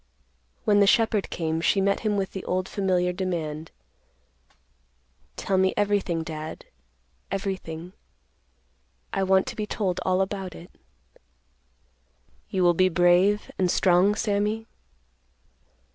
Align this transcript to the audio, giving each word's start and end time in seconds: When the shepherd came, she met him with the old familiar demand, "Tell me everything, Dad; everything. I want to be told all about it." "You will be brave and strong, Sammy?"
When 0.65 0.79
the 0.79 0.87
shepherd 0.87 1.29
came, 1.29 1.61
she 1.61 1.79
met 1.79 1.99
him 1.99 2.17
with 2.17 2.31
the 2.31 2.43
old 2.45 2.67
familiar 2.67 3.13
demand, 3.13 3.69
"Tell 5.35 5.59
me 5.59 5.75
everything, 5.77 6.23
Dad; 6.23 6.65
everything. 7.29 7.93
I 9.13 9.21
want 9.21 9.45
to 9.45 9.55
be 9.55 9.67
told 9.67 9.99
all 10.03 10.21
about 10.21 10.55
it." 10.55 10.71
"You 12.49 12.63
will 12.63 12.73
be 12.73 12.89
brave 12.89 13.51
and 13.59 13.69
strong, 13.69 14.15
Sammy?" 14.15 14.65